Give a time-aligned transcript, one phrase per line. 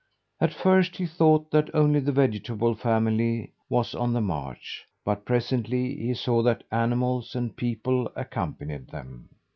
[0.39, 5.95] At first he thought that only the vegetable family was on the march, but presently
[5.95, 9.29] he saw that animals and people accompanied them.